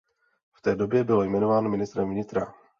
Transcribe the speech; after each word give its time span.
V 0.53 0.61
té 0.61 0.75
době 0.75 1.03
byl 1.03 1.21
jmenován 1.23 1.69
ministrem 1.71 2.09
vnitra. 2.09 2.53